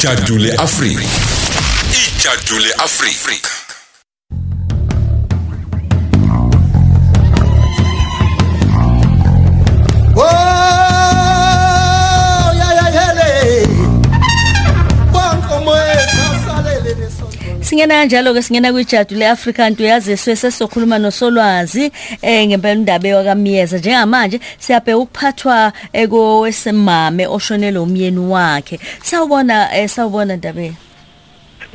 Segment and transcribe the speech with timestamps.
[0.00, 1.02] ijadule afrika.
[2.16, 3.50] Ijadule afrika.
[17.70, 24.40] Singena kanjalo ke singena kwijadu leAfrica nto yaziswe sesokhuluma nosolwazi eh ngempela indaba yakamiyeza njengamanje
[24.58, 28.80] siyabheka ukuphathwa ekowesemame oshonele umyeni wakhe.
[29.02, 30.72] Sawubona eh sawubona ndabe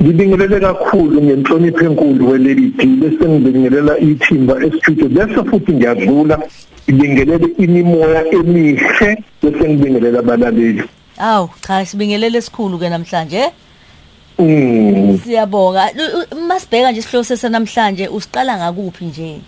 [0.02, 5.08] ngibingelele kakhulu ngenhlonipho enkulu welady D bese ngibingelela ithimba e-studio.
[5.08, 6.38] Bese futhi ngiyadlula
[6.90, 10.82] ngibingelele imimoya emihle bese ngibingelela abalaleli.
[11.18, 13.42] Aw cha sibingelele esikhulu ke namhlanje.
[14.38, 15.18] Mm.
[15.24, 15.90] Siyabonga.
[16.48, 19.40] Masibheka nje isihloko sesanamhlanje usiqala ngakuphi nje?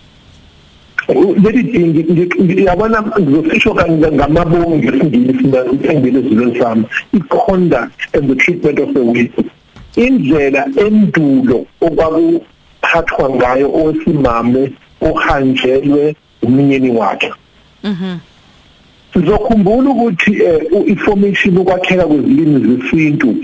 [1.07, 8.93] Leli D yabona ngizofisho kanje ngamabongo ngesingisi ngibele ezulweni sami i-conduct and the treatment of
[8.93, 9.33] the weak.
[9.95, 17.33] Indlela endulo okwakuphathwa ngayo owesimame ohanjelwe umnyeni wakhe.
[17.83, 18.17] Mhm.
[19.13, 23.35] Sizokhumbula ukuthi eh, information ukwakheka kwezilimi zesintu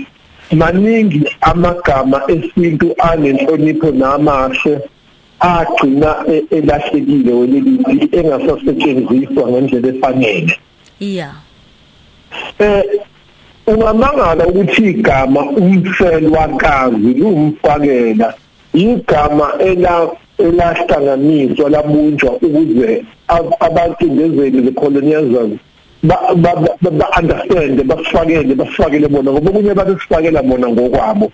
[0.52, 4.78] maningi amagama esintu anenhlonipho namahle
[5.40, 10.54] agcina e- elahlekile welelithi engasasetshenziswa ngendlela efanele.
[11.00, 11.30] Iya.
[12.58, 12.82] Eh
[13.66, 18.34] ungamangala ukuthi igama umfelwakazi lumfakela
[18.74, 20.08] igama ela
[20.38, 25.56] elahlanganiswa labunjwa ukuze ab- abacindezeli the-colonialism
[26.08, 31.32] ba- ba- ba- ba-understande basifakele basifakele bona ngoba okunye babesifakela bona ngokwabo.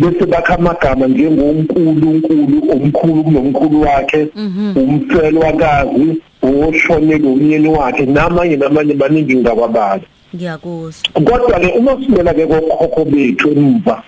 [0.00, 4.28] Bese bakha amagama njengonkulunkulu omkhulu kunomkhulu wakhe
[4.76, 11.10] umfelwakazi oshonele umyeni wakhe namanye namanye baningi ngakwabazi ngiyakuzwa.
[11.24, 14.02] Kodwa ke uma sibela ke kokhokho bethu emva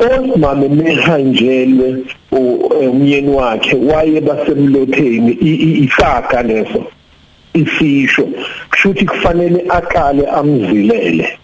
[0.00, 5.32] osimame mehanjelwe eh, umyeni wakhe waye basemlotheni
[5.84, 6.84] isaga leso.
[7.54, 8.28] Isisho
[8.70, 11.38] kushuthi kufanele aqale amzilele.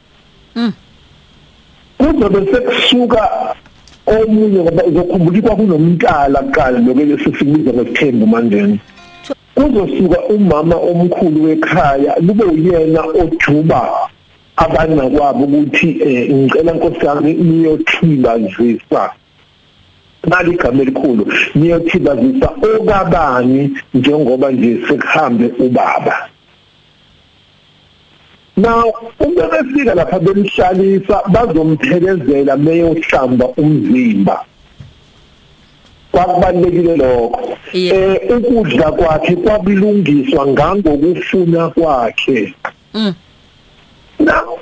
[0.57, 0.73] Mm.
[1.99, 3.29] kuzobe sekusuka
[4.07, 8.79] omunye ngoba uzokhumbula ikwa kunomntala kuqala lokho lesisibiza ngesithembu manje
[9.55, 13.81] kuzosuka umama omkhulu wekhaya kube uyena ojuba
[14.57, 19.03] abana kwabo ukuthi eh, ngicela nkosi yami niyothibazisa
[20.27, 26.29] nali igama elikhulu niyothibazisa okabani njengoba nje sekuhambe ubaba.
[28.57, 34.45] Now uma befika lapha bemhlalisa bazomphelezela meyohlamba umzimba.
[36.13, 37.59] Kwakubalekile lokho.
[37.73, 38.17] Yeah.
[38.17, 42.55] eh ukudla kwakhe kwabilungiswa ngangokufuna kwakhe.
[42.95, 43.15] Mm.
[44.19, 44.59] Now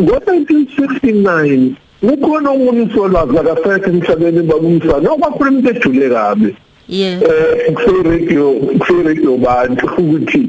[0.00, 6.56] ngo-1969 kukhona omunye usolwazi akasekho emhlabeni babumsa nokwakhuluma into ejule kabi.
[6.88, 7.22] Yeah.
[7.22, 10.48] Eh kuseradio kuseradio bantu ukuthi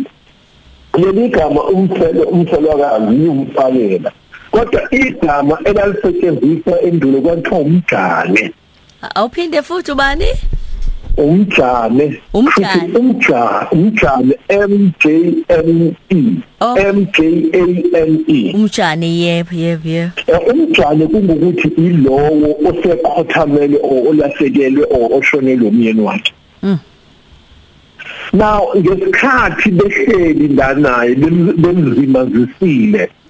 [0.97, 4.12] leli gama umfelo umfelwakazi liyumfakela
[4.52, 8.53] kodwa igama elalisetshenziswa endulo kwathiwa umjane
[9.16, 10.25] awuphinde futhi ubani?
[11.18, 12.90] Umjane Umjane.
[12.91, 16.22] Futhi umjane umjane M J N E
[16.62, 16.75] Oh.
[16.78, 17.19] M J
[17.53, 17.63] A
[18.06, 25.68] N E umjane yebo yebo yebo Eh, umjane kungukuthi ilowo osekhothamele o olahlekelwe o oshonelwe
[25.68, 26.79] umyeni wakhe Mm.
[28.34, 31.53] now ngesikhathi behleli la naye bem-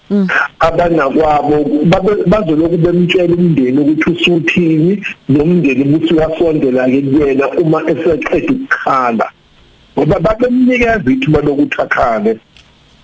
[0.09, 0.27] Mm.
[0.59, 1.57] abanakwabo
[1.91, 9.27] babe- bazoloku bemtshela umndeni ukuthi usuthini nomndeni buthi uyasondela ke kuyena uma eseqeda ukukhala
[9.97, 12.31] ngoba babemnikeza ithuba lokuthi akhale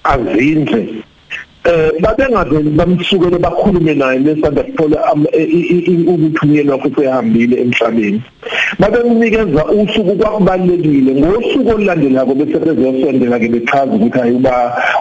[0.04, 0.80] azinze
[1.70, 7.56] eh babengaveli bamsukele bakhulume naye lesanda kuthola am- i- i- i- ukuthi umyeni wakhe usehambile
[7.62, 8.22] emhlabeni.
[8.80, 14.54] Babemnikeza usuku kwakubalekile ngosuku olulandelayo bese bezosondela ke bechaza ukuthi ayuba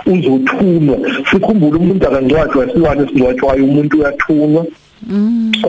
[0.07, 0.97] uzothunwa.
[1.31, 4.63] Sikhumbule umuntu akangcwatshwa isilwane esingcwatshwayo umuntu uyathunwa.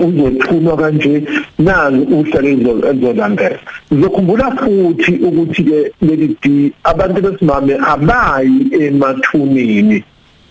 [0.05, 1.23] Uzothunwa kanje
[1.59, 3.29] nani uhlale ezolandela
[3.93, 10.03] ngizokhumbula futhi ukuthi ke leli D abantu besimame abayi emathunini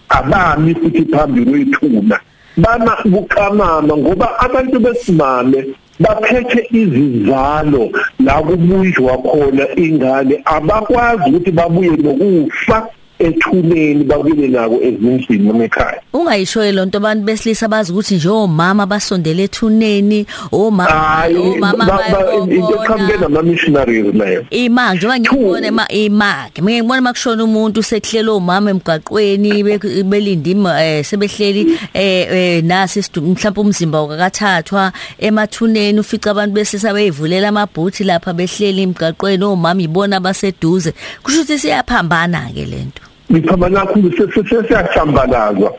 [0.09, 2.21] abami futhi phambi kwethuna.
[2.57, 5.65] Bama bukamama ngoba abantu besimame
[6.01, 7.91] baphethe izizalo
[8.25, 10.43] la kubunjwa khona ingane.
[10.45, 12.87] Abakwazi ukuthi babuye nokufa.
[13.19, 16.01] Ethuneni babile nako ezindlini noma ekhaya.
[16.13, 22.01] Ungayishoye lonto abantu besilisa bazi ukuthi nje omama basondele ethuneni omama omama
[22.49, 24.47] into eqhamuke nama missionaries leyo.
[24.51, 30.83] Imanga njengoba ngibona ema imanga mike ngibona makushona umuntu sekuhlela omama emgaqweni be- belinde ima-
[30.85, 38.33] eh sebehleli eh eh, nasi mhlawumbe umzimba ukakathathwa emathuneni ufica abantu besisa beyivulela amabhuthi lapha
[38.33, 40.95] behleli emgaqweni omama ibona abaseduze.
[41.23, 43.03] Kusho ukuthi siyaphambana ke lento
[43.33, 45.73] ngiphambana kakhulu sesiyahlambalazwa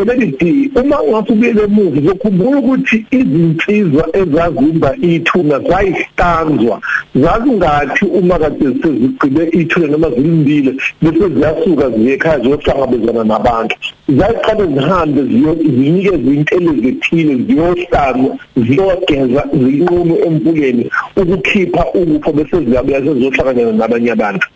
[0.00, 6.80] elelithi uma ungasubuyele emuva uzokhumbula ukuthi izinsizwa ezazimba ithuna zayihlanzwa
[7.14, 10.72] zazingathi uma kade sezigcine ithuna noma zilimbile
[11.02, 13.76] bese ziyasuka ziye ekhaya ziyohlangabezana nabantu.
[14.08, 23.72] Zayiqale zihambe ziyo- zinikeze intele zethile ziyohlanzwa ziyogeza zinqume emfuleni ukukhipha ukupha bese ziyabuya seziyohlangana
[23.72, 24.46] nabanye abantu.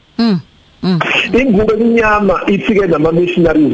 [1.40, 3.72] Ingubo emnyama ifike nama missionaries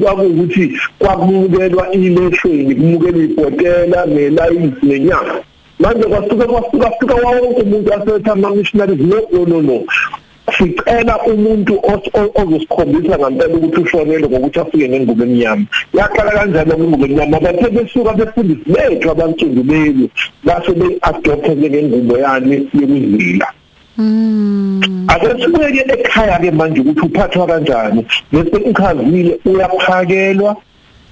[0.00, 5.34] kwakuwukuthi kwakumukelwa ileshweni kumukelwa ibhotela nelayini nenyama.
[5.78, 9.84] Manje kwasuka kwasuka fika wonke umuntu asetha ama missionaries no no no no.
[10.58, 15.64] Sicela umuntu os- o- ozosikhombisa ngempela ukuthi ushonele ngokuthi afike ngengubo emnyama.
[15.94, 17.40] Yaqala kanjani ingubo emnyama?
[17.40, 20.08] Bathe besuka befundisi bethu abansundu belu
[20.44, 23.46] base be-adopthe njengengubo yani yokuzila
[23.98, 28.06] ake sibuyeke ekhaya ke manje ukuthi uphathwa kanjani.
[28.32, 30.56] Bese ukhazile uyaphakelwa.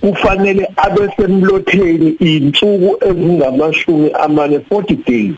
[0.00, 5.34] Kufanele abe semlotheni insuku ezingamashumi amane 40 days.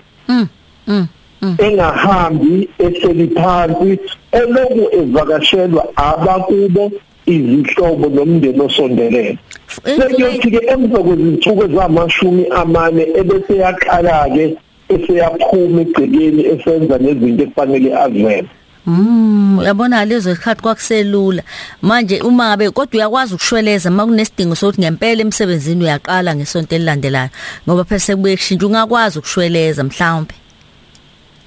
[1.59, 3.99] Engahambi ehleli phansi.
[4.33, 6.93] Eloku evakashelwa abakubo
[7.27, 9.39] izihlobo nomndeni osondelene.
[9.85, 14.57] Sekuyothi ke emva kwezinsuku ezamashumi amane ebese yaqala ke
[14.95, 18.49] eseyaphuma egcekeni esenza nezinto ekufanele azivele
[18.87, 21.43] Mm uyabona lezo zikhathi kwakuselula.
[21.83, 27.31] Manje uma ngabe kodwa uyakwazi ukushweleza uma kunesidingo sokuthi ngempela emsebenzini uyaqala ngesonto elilandelayo
[27.65, 30.35] ngoba phela sekubuye kushintsha ungakwazi ukushweleza mhlawumbe.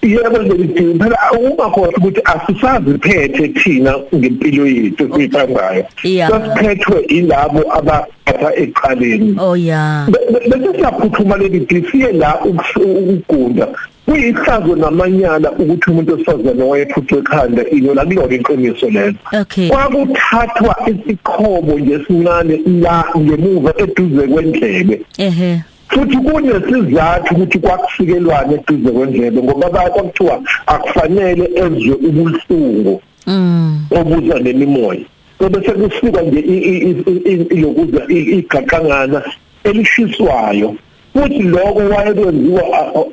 [0.01, 5.85] Yebo ngelithi phela ungakhohlwa ukuthi asisaziphethe thina ngempilo yethu esiyithandayo.
[6.03, 6.29] Yeah.
[6.29, 13.67] sasiphethwe ilabo abaphatha eqaleni oh ya Be- be- bese siyaphuthuma leli siye la ukusu- ukugunda.
[14.05, 19.13] Kuyihlazo namanyala ukuthi umuntu osifazane wayephuthwe ekhanda ino la kulona iqiniso lelo.
[19.41, 19.69] Okay.
[19.69, 25.01] Kwakuthathwa isiqhobo nje esincane la ngemuva eduze kwendlebe.
[25.17, 25.61] Ehe.
[25.91, 33.85] Futhi kunesizathu ukuthi kwakusikelwane eduze kwendlebe ngoba kwakuthiwa akufanele ezwe ubuhlungu mm.
[33.99, 35.05] obuza nemimoya.
[35.39, 39.21] Bese kusikwa nje i- i- i- i- i- lokuza i- igaqangana
[39.63, 40.75] elishiswayo.
[41.13, 42.63] Futhi lokho wayekwenziwa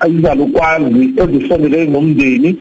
[0.00, 2.56] ayizalukwazi ezisondelene nomndeni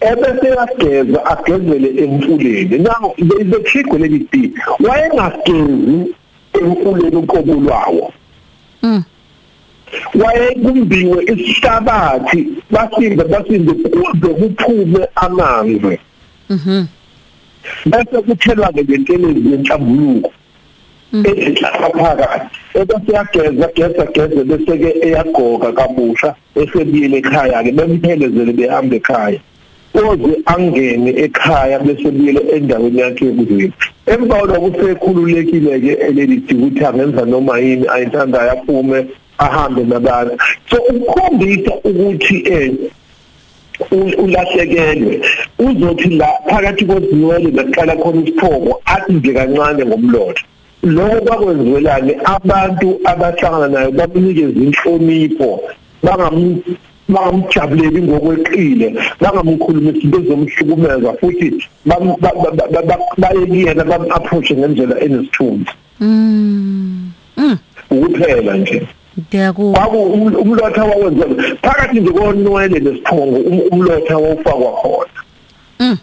[0.00, 2.78] ebese yageza agezele emfuleni.
[2.78, 3.14] Now
[3.50, 6.14] bekhigwe lelithi wayengagezi
[6.60, 8.12] emfuleni uqobo lwawo.
[8.82, 9.02] Mm.
[10.14, 12.40] Wayekumbiwe isihlabathi
[12.70, 15.98] basinde basinde kuze kuphume amanzi.
[16.50, 16.86] Mhm.
[17.86, 20.30] Bese kuthelwa ke lentelezi yenhlambuluko
[21.12, 28.96] ezihlala phakathi ebese yageza geza geza bese ke eyagoga kabusha esebuyele ekhaya ke bemphelezele behamba
[28.96, 29.40] ekhaya.
[29.94, 33.72] Oze angene ekhaya bese buyele endaweni yakhe yokuzila
[34.06, 39.06] emva kwalokho sekhululekile ke elelithi ukuthi angenza noma yini ayithandayo aphume
[39.38, 40.36] ahambe nabantu
[40.70, 42.72] so ukukhombisa ukuthi eh
[43.90, 45.20] u- ulahlekelwe
[45.58, 50.42] uzothi la phakathi kwezinwele baqala khona isiphoko athi nje kancane ngomlotha.
[50.82, 55.60] Lokho kwakwenziwelane abantu abahlangana nayo bamunikeza inhlonipho
[56.02, 56.60] bangam
[57.08, 58.88] bangamjabuleli ngokweqile
[59.20, 61.48] bangamkhulumisa into ezomhlukumeza futhi
[61.86, 65.70] bam- ba- ba- ba- ba- baye kuyena bam-approach ngendlela enesithunzi.
[66.00, 67.10] Mm.
[67.36, 67.58] Mm.
[67.90, 68.82] Ukuphela nje.
[69.20, 71.26] Ngiyaku kwaku um- umlotha wawenza
[71.62, 75.20] phakathi nje konwele nesiphongo um- umlotha wawufakwa khona.
[75.80, 75.98] Mm.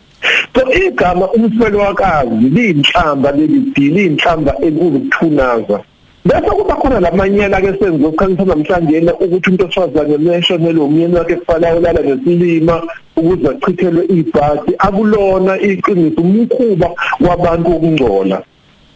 [0.56, 5.80] So igama umfelwakazi liyinhlamba leli liyinhlamba enkulu ukuthunaza
[6.26, 11.36] bese kuba khona lamanyela ke senze ukukhanyisa namhlanje na ukuthi umuntu osifazane neshonele umyeni wakhe
[11.36, 12.76] kufanele ulala nesilima
[13.16, 16.90] ukuze achithelwe ibhadi akulona iqiniso umkhuba
[17.20, 18.38] wabantu okungcola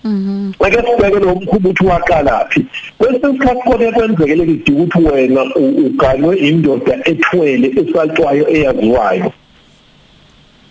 [0.07, 0.53] mhm.
[0.59, 2.65] Ake sibheke lo mkhuba uthi waqalaphi
[2.97, 9.31] kwesinye isikhathi konke kwenzekele kidi ukuthi wena uganwe indoda ethwele esaltwayo eyaziwayo.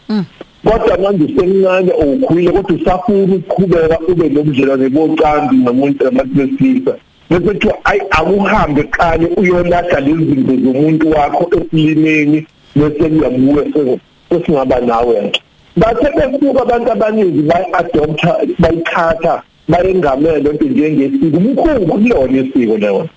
[0.08, 0.24] Mm.
[0.64, 6.94] kodwa manje semncane ukhulile kodwa usafuna ukuqhubeka ube nobudlelwane bocansi nomuntu besilisa
[7.30, 15.20] bese kuthiwa ayi akuhambe qale uyolahla lezi zinto zomuntu wakho esilimeni bese kuyabuye sesingaba nawe
[15.20, 15.40] nje.
[15.76, 23.08] Bathe besuka abantu abaningi bayi-adopta bayithatha bayengamele lento njengesiko umkhuba kulona isiko leyo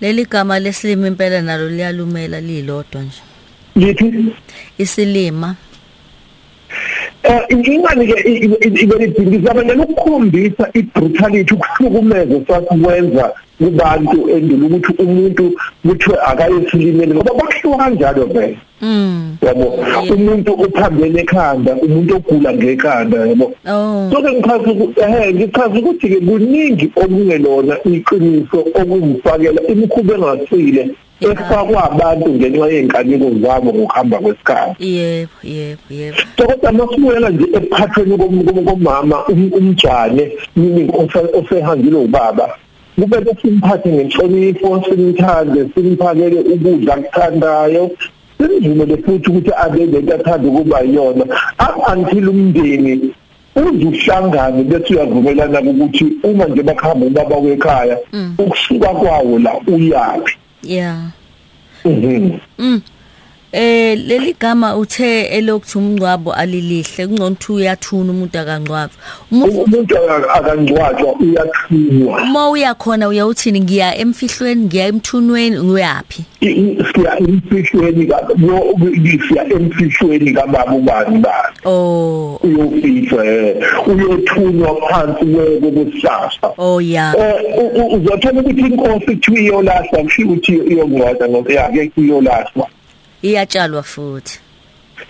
[0.00, 3.22] leli gama lesilima impela nalo liyalumela lilodwa nje
[3.76, 4.06] lithi
[4.78, 5.56] isilima
[7.22, 8.16] Eh ingani ke
[8.82, 13.24] ibelidingisa abanye ukukhombisa ibrutality ukuhlukumeza sasikwenza
[13.62, 15.44] kubantu endula ukuthi umuntu
[15.86, 18.58] kuthiwe akayefilimeni ngoba bakuhluka kanjalo vele.
[18.82, 19.36] Mm.
[19.42, 19.78] Yabo
[20.14, 23.52] umuntu uphambene ekhanda umuntu ogula ngekhanda yabo.
[23.66, 24.10] Oh.
[24.10, 30.90] So ke ngichaza ukuthi eh ngichaza ukuthi ke kuningi okungelona iqiniso okuzifakela imikhuba engasile
[31.20, 34.96] efakwa abantu ngenxa yenkaniko zabo ngokuhamba kwesikhathi.
[34.96, 36.16] Yebo yebo yebo.
[36.36, 42.58] Kodwa masibuyela nje ekuphathweni kom- kom- komama um- umjane meaning ose- osehambile ubaba.
[42.96, 47.90] Kube simphathe ngenhlonipho simthande simphakele ukudla akuthandayo.
[48.38, 51.24] Simvumele futhi ukuthi abe lento athanda ukuba yiyona
[51.58, 53.14] up until umndeni
[53.56, 57.98] uzuhlangane bese uyavumelana ukuthi uma nje bakhamba ubaba wekhaya
[58.38, 60.32] ukusuka kwawo la uyapi.
[60.62, 61.10] Yeah.
[61.84, 62.38] Mhm.
[62.58, 62.80] Mm.
[63.52, 68.92] Eh leli gama uthe elokuthi umncwabo alilihle kungcono ukuthi uyathuna umuntu akangcwabi
[69.32, 76.46] uma ufu- umuntu aka- akangcwatshwa uyathunywa uma uyakhona uyawuthini ngiya emfihlweni ngiya emthunweni ngiyapi I-
[76.46, 78.74] i- siya emfihlweni ka yo
[79.28, 81.56] siya emfihlweni kababa ubani bani?
[81.64, 82.40] Oh.
[82.42, 83.56] Uyofihla eh
[83.86, 90.32] uyothunywa phansi kweko kusihlahla oh yeah eh u- u- uzothola ukuthi inkosi kuthiwa iyolahlwa kushiwo
[90.32, 92.66] ukuthi iyongcwada ngoba yake iyolahlwa
[93.22, 94.38] iyatshalwa futhi.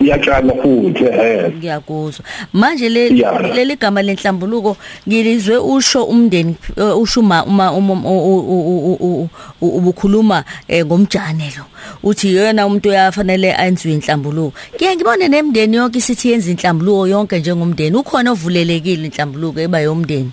[0.01, 2.25] Iyatshala futhi eh ngiyakuzwa.
[2.53, 3.55] Manje le Yeah.
[3.55, 4.77] leli gama lenhlambuluko
[5.07, 9.29] ngilizwe usho umndeni eh, usho uma uma uma- u- u- u- u-
[9.61, 11.63] u- ubukhuluma eh, ngomjane lo.
[12.03, 14.53] Uthi yena umuntu uyafanele ayenziwe inhlambuluko.
[14.77, 17.95] Ke ngibone nemndeni yonke isithi yenza inhlambuluko yonke njengomndeni.
[17.97, 20.31] Ukhona ovulelekile inhlambuluko eba yomndeni?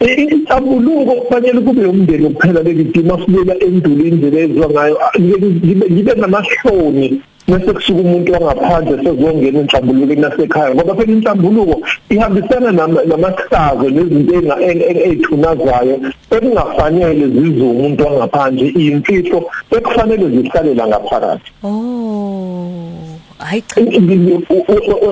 [0.00, 6.14] Inhlambuluko kufanele kube umndeni kuphela lekidima sibuyela endulini indlela eziwa ngayo Ah, ngibe- ngibe ngibe
[6.14, 11.80] namahloni bese kusuka umuntu wangaphandle sezongena enhlambulukweni nasekhaya ngoba phela inhlambuluko
[12.10, 15.96] ihambisana nama- namahlazo nezinto enga- en- en- ey'thunazayo
[16.30, 19.38] ekungafanele zize umuntu wangaphandle iyimfihlo
[19.76, 21.50] ekufanele zihlalela ngaphakathi.
[21.64, 22.89] Oh.
[23.40, 23.80] Hayi cha.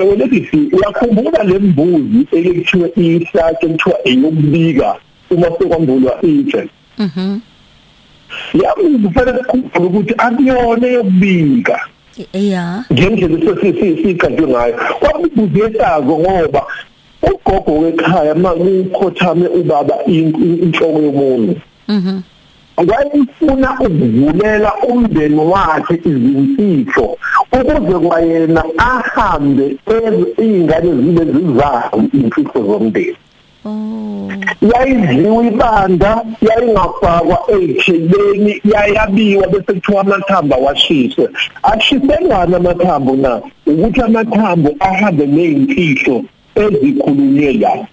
[0.08, 4.96] Welebisi uyakhumbula le mbuzi ekuthiwe ihlathe kuthiwa eyokubika
[5.30, 6.68] uma sekwambulwa itshe
[6.98, 7.38] mhm.
[8.54, 11.80] Yami kufanele sikhumbule ukuthi akuyona eyokubika.
[12.32, 14.74] Yeah ngendlela sesiqedwe ngayo.
[15.00, 16.62] Kwambuzi yehlazo ngoba
[17.22, 21.60] ugogo wekhaya uma ukhothame ubaba in- inhloko yomuntu.
[21.88, 22.20] Mhm.
[22.78, 27.18] Wayefuna ukuvulela umndeni wakhe izimfihlo
[27.52, 33.16] ukuze kwayena ahambe eze izingane zibe zizazi imfihlo zomndeni.
[33.64, 34.30] Oh.
[34.70, 41.28] Yayidliwa ibanda yayingafakwa ey'theleni yayabiwa bese kuthiwa amathambo awashiswe.
[41.62, 43.42] Ashiselwana amathambo na?
[43.66, 46.22] Ukuthi amathambo ahambe ney'mfihlo
[46.54, 47.86] ezikhulunywe la.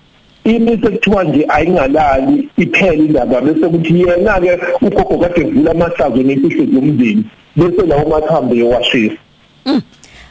[0.46, 7.24] Imise kuthiwa nje ayingalali iphele indaba bese kuthi yena-ke ugogo kade vula amahlazo nemfihlo zomndeni
[7.56, 9.18] bese lawo mathambo yowashisa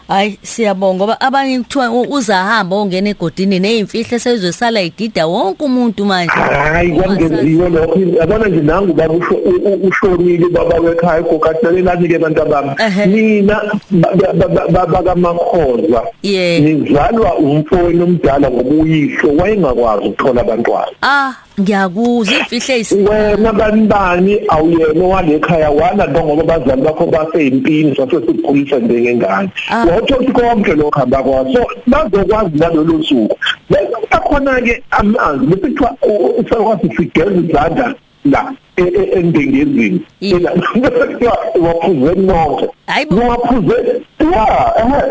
[0.08, 6.30] hayi siyabonga ngoba abanye kuthiwa u- uzahamba ongena egodini nezimfihle sezosala idida wonke umuntu manje
[6.32, 12.18] hayi kwangenziwe lokho yabona nje nangu baba usho- u- u- ushonile baba wekhaya gogadelelani ke
[12.18, 13.06] bantu bami Ehhe.
[13.06, 13.56] mina
[14.72, 16.60] bakamakhoza Yeah.
[16.62, 24.40] nizalwa umfowenu omdala ngoba uyihlo wayengakwazi ukuthola abantwana ah ngiyakuzwa imfihle eyisi wena bani bani
[24.48, 29.48] awuyena walekhaya wana nto ngoba abazali bakho basey'mpini sasesikhulisa njengengane.
[29.70, 29.84] Ah.
[29.84, 33.38] watho ukuthi konke lokho hamba kwaso so bazokwazi ngalolo suku.
[34.10, 35.96] Akhona-ke amanzi bese kuthiwa
[36.38, 37.94] usakwazi sigeza izandla
[38.24, 40.00] la e- e- endengezini.
[40.20, 40.40] Yeah.
[40.40, 43.16] Ela- bese kuthiwa waphuze nonke Hayi bo.
[43.16, 43.74] ungaphuze
[44.32, 45.02] ya ehe.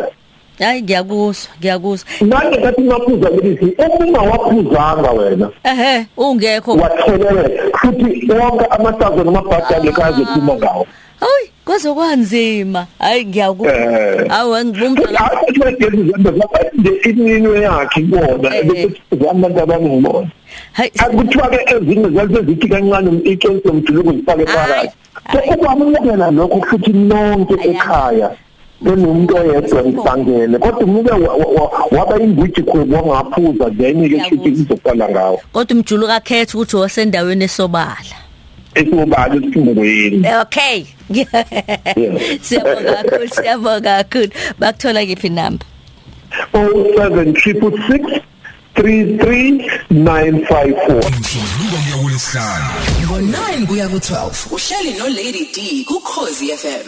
[0.59, 5.49] Hayi ngiyakuzwa ngiyakuzwa nanje kathi ungaphuza lelisi uma ungawaphuzanga wena.
[5.63, 6.71] Ehe ungekho.
[6.75, 10.87] Wathelele futhi wonke amahlazo namabhadane kazophuma ngawo.
[11.19, 14.25] Hayi kwaze kwanzima hayi ngiyakuzwa Eh.
[14.29, 20.27] awu ngibumba hayi bagezi izandla zakhe iminwe yakhe kubona Eh, bese abantu abaningibona
[20.73, 20.91] hayi.
[20.99, 24.89] Akuthiwa-ke ezinye zalise zithi kancane ikensi yomjuluko zifake phakathi
[25.31, 25.49] so Hayi.
[25.53, 28.29] ukwamukela lokho futhi nonke Hayi, ekhaya.
[28.83, 34.29] Benomuntu oyedwa ngihlangene kodwa umuke wa- wa- wa- waba ingwiji khwebu wangaphuza then-ke Ngiyakuzwa.
[34.29, 35.41] futhi kuzoqala ngawo.
[35.53, 38.15] Kodwa umjulu kakhethe ukuthi wasendaweni esobala.
[38.75, 40.85] Esobala esifungweni okay.
[42.41, 44.29] Siyabonga kakhulu siyabonga kakhulu.
[44.59, 45.67] Bakuthola kiphi number
[46.53, 48.21] 07666
[48.75, 52.69] 33954 umsombuluko kuya kulesihlanu
[53.05, 53.37] ngo-9
[53.67, 56.87] kuya ku-12 uhleli no-lady d kukhozi fm